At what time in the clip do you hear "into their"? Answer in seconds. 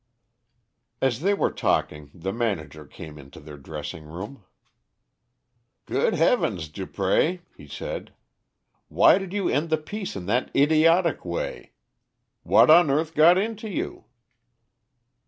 3.19-3.59